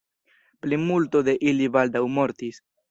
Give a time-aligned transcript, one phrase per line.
[0.65, 2.63] Plimulto de ili baldaŭ mortis.